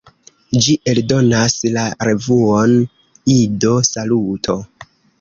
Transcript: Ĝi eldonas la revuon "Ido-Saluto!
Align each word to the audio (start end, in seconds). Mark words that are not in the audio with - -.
Ĝi 0.67 0.73
eldonas 0.93 1.59
la 1.77 1.85
revuon 2.09 2.77
"Ido-Saluto! 3.37 4.61